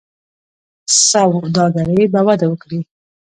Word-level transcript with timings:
سوداګري 1.09 2.03
به 2.11 2.21
وده 2.27 2.45
وکړي. 2.49 2.79